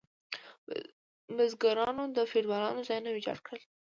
بزګرانو 1.35 2.03
د 2.17 2.17
فیوډالانو 2.31 2.85
ځایونه 2.87 3.09
ویجاړ 3.11 3.37
کړل. 3.45 3.61